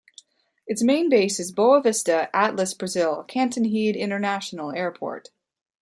[0.65, 5.29] Its main base is Boa Vista-Atlas Brazil Cantanhede International Airport.